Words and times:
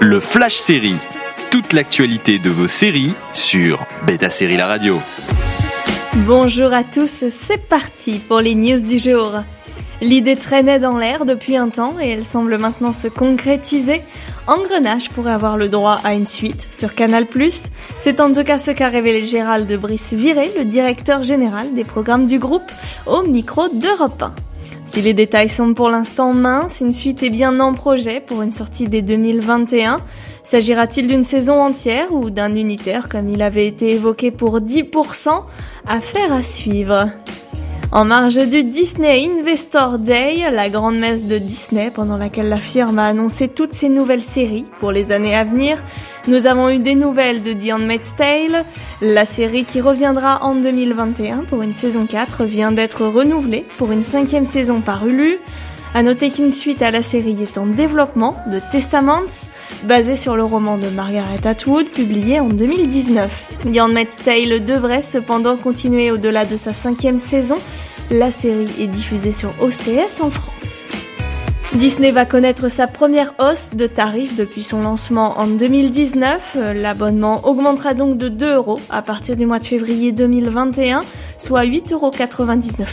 Le 0.00 0.18
Flash 0.20 0.56
Série. 0.56 0.96
Toute 1.50 1.72
l'actualité 1.72 2.38
de 2.38 2.50
vos 2.50 2.66
séries 2.66 3.14
sur 3.32 3.84
Beta 4.06 4.30
Série 4.30 4.56
La 4.56 4.66
Radio. 4.66 4.98
Bonjour 6.26 6.72
à 6.72 6.84
tous, 6.84 7.24
c'est 7.28 7.68
parti 7.68 8.18
pour 8.18 8.40
les 8.40 8.54
news 8.54 8.80
du 8.80 8.98
jour. 8.98 9.42
L'idée 10.00 10.36
traînait 10.36 10.78
dans 10.78 10.96
l'air 10.96 11.26
depuis 11.26 11.56
un 11.56 11.68
temps 11.68 11.94
et 12.00 12.08
elle 12.08 12.24
semble 12.24 12.58
maintenant 12.58 12.92
se 12.92 13.08
concrétiser. 13.08 14.00
Engrenage 14.46 15.10
pourrait 15.10 15.32
avoir 15.32 15.56
le 15.56 15.68
droit 15.68 16.00
à 16.02 16.14
une 16.14 16.26
suite 16.26 16.66
sur 16.72 16.94
Canal+. 16.94 17.26
C'est 18.00 18.20
en 18.20 18.32
tout 18.32 18.44
cas 18.44 18.58
ce 18.58 18.70
qu'a 18.70 18.88
révélé 18.88 19.26
Gérald 19.26 19.68
de 19.68 19.76
Brice-Viré, 19.76 20.50
le 20.58 20.64
directeur 20.64 21.22
général 21.22 21.74
des 21.74 21.84
programmes 21.84 22.26
du 22.26 22.38
groupe, 22.38 22.72
au 23.06 23.22
micro 23.22 23.68
d'Europe 23.68 24.22
1. 24.22 24.49
Si 24.86 25.02
les 25.02 25.14
détails 25.14 25.48
sont 25.48 25.72
pour 25.72 25.88
l'instant 25.88 26.34
minces, 26.34 26.80
une 26.80 26.92
suite 26.92 27.22
est 27.22 27.30
bien 27.30 27.60
en 27.60 27.74
projet 27.74 28.20
pour 28.20 28.42
une 28.42 28.52
sortie 28.52 28.88
dès 28.88 29.02
2021. 29.02 30.00
S'agira-t-il 30.42 31.06
d'une 31.06 31.22
saison 31.22 31.62
entière 31.62 32.12
ou 32.12 32.30
d'un 32.30 32.54
unitaire 32.54 33.08
comme 33.08 33.28
il 33.28 33.42
avait 33.42 33.66
été 33.66 33.90
évoqué 33.92 34.30
pour 34.30 34.60
10% 34.60 35.44
Affaire 35.86 36.32
à 36.32 36.42
suivre? 36.42 37.08
En 37.92 38.04
marge 38.04 38.36
du 38.48 38.62
Disney 38.62 39.28
Investor 39.28 39.98
Day, 39.98 40.48
la 40.52 40.68
grande 40.68 40.96
messe 40.96 41.26
de 41.26 41.38
Disney 41.38 41.90
pendant 41.90 42.16
laquelle 42.16 42.48
la 42.48 42.58
firme 42.58 43.00
a 43.00 43.06
annoncé 43.06 43.48
toutes 43.48 43.72
ses 43.72 43.88
nouvelles 43.88 44.22
séries 44.22 44.66
pour 44.78 44.92
les 44.92 45.10
années 45.10 45.34
à 45.34 45.42
venir, 45.42 45.82
nous 46.28 46.46
avons 46.46 46.68
eu 46.68 46.78
des 46.78 46.94
nouvelles 46.94 47.42
de 47.42 47.52
The 47.52 47.72
Handmaid's 47.72 48.14
Tale. 48.14 48.64
La 49.00 49.24
série 49.24 49.64
qui 49.64 49.80
reviendra 49.80 50.44
en 50.44 50.54
2021 50.54 51.44
pour 51.44 51.62
une 51.62 51.74
saison 51.74 52.06
4 52.06 52.44
vient 52.44 52.72
d'être 52.72 53.06
renouvelée 53.06 53.66
pour 53.78 53.90
une 53.92 54.02
cinquième 54.02 54.44
saison 54.44 54.80
par 54.80 55.06
Hulu. 55.06 55.38
À 55.92 56.04
noter 56.04 56.30
qu'une 56.30 56.52
suite 56.52 56.82
à 56.82 56.92
la 56.92 57.02
série 57.02 57.42
est 57.42 57.58
en 57.58 57.66
développement 57.66 58.36
de 58.46 58.60
Testaments, 58.70 59.48
basée 59.84 60.14
sur 60.14 60.36
le 60.36 60.44
roman 60.44 60.78
de 60.78 60.88
Margaret 60.88 61.44
Atwood, 61.44 61.86
publié 61.86 62.38
en 62.38 62.48
2019. 62.48 63.48
The 63.72 63.78
Handmaid's 63.80 64.16
Tale 64.16 64.64
devrait 64.64 65.02
cependant 65.02 65.56
continuer 65.56 66.12
au-delà 66.12 66.44
de 66.44 66.56
sa 66.56 66.72
cinquième 66.72 67.18
saison. 67.18 67.58
La 68.10 68.30
série 68.30 68.70
est 68.78 68.86
diffusée 68.86 69.32
sur 69.32 69.50
OCS 69.60 70.20
en 70.20 70.30
France. 70.30 70.99
Disney 71.74 72.10
va 72.10 72.26
connaître 72.26 72.68
sa 72.68 72.88
première 72.88 73.32
hausse 73.38 73.70
de 73.74 73.86
tarifs 73.86 74.34
depuis 74.34 74.64
son 74.64 74.82
lancement 74.82 75.38
en 75.38 75.46
2019. 75.46 76.56
L'abonnement 76.74 77.46
augmentera 77.46 77.94
donc 77.94 78.18
de 78.18 78.28
2 78.28 78.54
euros 78.54 78.80
à 78.90 79.02
partir 79.02 79.36
du 79.36 79.46
mois 79.46 79.60
de 79.60 79.66
février 79.66 80.10
2021, 80.10 81.04
soit 81.38 81.64
8,99 81.64 81.92
euros 81.92 82.10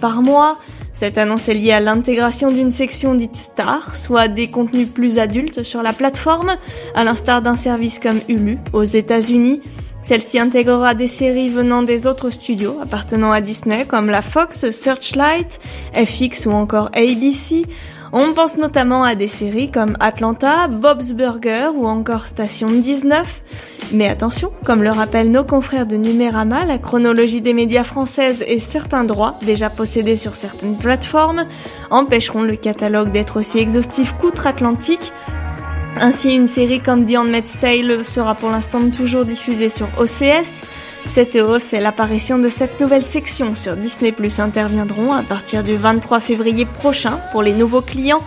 par 0.00 0.22
mois. 0.22 0.56
Cette 0.94 1.18
annonce 1.18 1.48
est 1.48 1.54
liée 1.54 1.72
à 1.72 1.80
l'intégration 1.80 2.52
d'une 2.52 2.70
section 2.70 3.16
dite 3.16 3.34
Star, 3.34 3.96
soit 3.96 4.28
des 4.28 4.48
contenus 4.48 4.88
plus 4.88 5.18
adultes 5.18 5.64
sur 5.64 5.82
la 5.82 5.92
plateforme, 5.92 6.52
à 6.94 7.02
l'instar 7.02 7.42
d'un 7.42 7.56
service 7.56 7.98
comme 7.98 8.20
Hulu 8.28 8.58
aux 8.72 8.84
États-Unis. 8.84 9.62
Celle-ci 10.02 10.38
intégrera 10.38 10.94
des 10.94 11.08
séries 11.08 11.50
venant 11.50 11.82
des 11.82 12.06
autres 12.06 12.30
studios 12.30 12.78
appartenant 12.80 13.32
à 13.32 13.40
Disney 13.40 13.84
comme 13.84 14.08
la 14.08 14.22
Fox, 14.22 14.70
Searchlight, 14.70 15.60
FX 15.92 16.46
ou 16.46 16.52
encore 16.52 16.90
ABC. 16.94 17.64
On 18.12 18.32
pense 18.32 18.56
notamment 18.56 19.04
à 19.04 19.14
des 19.14 19.28
séries 19.28 19.70
comme 19.70 19.96
Atlanta, 20.00 20.66
Bob's 20.66 21.12
Burger 21.12 21.68
ou 21.74 21.86
encore 21.86 22.26
Station 22.26 22.68
19. 22.68 23.42
Mais 23.92 24.08
attention, 24.08 24.50
comme 24.64 24.82
le 24.82 24.90
rappellent 24.90 25.30
nos 25.30 25.44
confrères 25.44 25.86
de 25.86 25.96
Numérama, 25.96 26.64
la 26.64 26.78
chronologie 26.78 27.40
des 27.40 27.54
médias 27.54 27.84
françaises 27.84 28.44
et 28.46 28.58
certains 28.58 29.04
droits 29.04 29.36
déjà 29.42 29.70
possédés 29.70 30.16
sur 30.16 30.34
certaines 30.34 30.76
plateformes 30.76 31.44
empêcheront 31.90 32.42
le 32.42 32.56
catalogue 32.56 33.12
d'être 33.12 33.38
aussi 33.38 33.58
exhaustif 33.58 34.14
qu'outre-Atlantique. 34.20 35.12
Ainsi, 36.00 36.34
une 36.34 36.46
série 36.46 36.80
comme 36.80 37.06
The 37.06 37.16
Handmaid's 37.16 37.58
Tale 37.58 38.04
sera 38.04 38.34
pour 38.34 38.50
l'instant 38.50 38.90
toujours 38.90 39.24
diffusée 39.24 39.68
sur 39.68 39.88
OCS, 39.98 40.62
cette 41.06 41.36
hausse 41.36 41.72
et 41.72 41.80
l'apparition 41.80 42.38
de 42.38 42.48
cette 42.48 42.80
nouvelle 42.80 43.02
section 43.02 43.54
sur 43.54 43.76
Disney 43.76 44.12
Plus 44.12 44.40
interviendront 44.40 45.12
à 45.12 45.22
partir 45.22 45.64
du 45.64 45.76
23 45.76 46.20
février 46.20 46.66
prochain 46.66 47.18
pour 47.32 47.42
les 47.42 47.52
nouveaux 47.52 47.80
clients. 47.80 48.22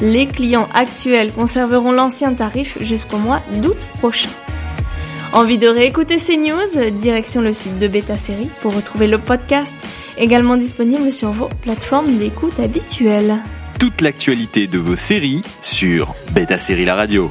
Les 0.00 0.26
clients 0.26 0.68
actuels 0.74 1.32
conserveront 1.32 1.92
l'ancien 1.92 2.34
tarif 2.34 2.78
jusqu'au 2.80 3.18
mois 3.18 3.40
d'août 3.62 3.86
prochain. 3.98 4.28
Envie 5.32 5.58
de 5.58 5.68
réécouter 5.68 6.18
ces 6.18 6.36
news? 6.36 6.90
Direction 6.92 7.40
le 7.40 7.52
site 7.52 7.78
de 7.78 7.88
Beta 7.88 8.16
Série 8.16 8.50
pour 8.62 8.74
retrouver 8.74 9.06
le 9.06 9.18
podcast, 9.18 9.74
également 10.18 10.56
disponible 10.56 11.12
sur 11.12 11.30
vos 11.30 11.48
plateformes 11.62 12.18
d'écoute 12.18 12.58
habituelles. 12.60 13.36
Toute 13.78 14.00
l'actualité 14.00 14.66
de 14.66 14.78
vos 14.78 14.96
séries 14.96 15.42
sur 15.60 16.14
Beta 16.32 16.58
Série 16.58 16.86
La 16.86 16.94
Radio. 16.94 17.30